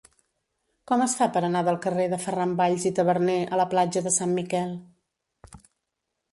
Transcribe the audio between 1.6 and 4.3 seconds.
del carrer de Ferran Valls i Taberner a la platja de